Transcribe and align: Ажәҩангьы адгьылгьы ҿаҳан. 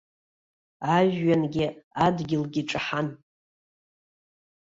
Ажәҩангьы 0.95 1.65
адгьылгьы 2.05 2.61
ҿаҳан. 2.69 3.07